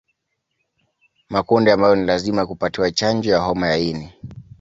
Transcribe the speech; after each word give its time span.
Makundi 1.29 1.71
ambayo 1.71 1.95
ni 1.95 2.05
lazima 2.05 2.47
kupatiwa 2.47 2.91
chanjo 2.91 3.31
ya 3.31 3.39
homa 3.39 3.67
ya 3.67 3.77
ini 3.77 4.13